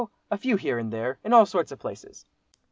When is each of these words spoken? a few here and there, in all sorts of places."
a 0.31 0.37
few 0.39 0.55
here 0.55 0.79
and 0.79 0.91
there, 0.91 1.19
in 1.23 1.31
all 1.31 1.45
sorts 1.45 1.71
of 1.71 1.77
places." 1.77 2.25